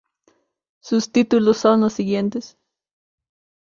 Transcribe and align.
Sus 0.81 1.11
títulos 1.11 1.57
son 1.59 1.81
los 1.81 1.93
siguientes. 1.93 2.57